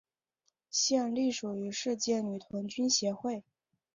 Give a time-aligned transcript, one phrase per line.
[0.71, 3.43] 现隶属于世界女童军协会。